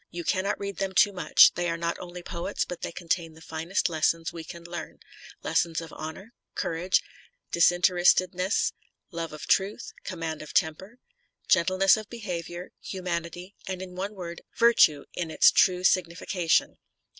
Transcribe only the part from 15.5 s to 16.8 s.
true signification."